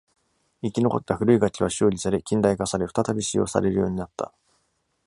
[0.63, 4.33] 生き残った古い楽器は修理され、近代化され、再び使用されるようになった。